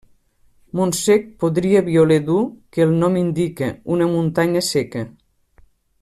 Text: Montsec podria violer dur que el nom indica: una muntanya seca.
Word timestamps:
Montsec 0.77 1.27
podria 1.43 1.83
violer 1.91 2.17
dur 2.31 2.39
que 2.77 2.83
el 2.89 2.95
nom 3.03 3.19
indica: 3.23 3.69
una 3.97 4.07
muntanya 4.17 4.67
seca. 4.73 5.05